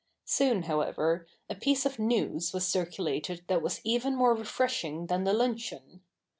Soon, 0.25 0.63
however, 0.63 1.27
a 1.47 1.53
piece 1.53 1.85
of 1.85 1.99
news 1.99 2.53
was 2.53 2.67
circulated 2.67 3.43
that 3.45 3.61
was 3.61 3.79
even 3.83 4.15
more 4.15 4.33
refreshing 4.33 5.05
than 5.05 5.25
the 5.25 5.31
luncheon. 5.33 6.01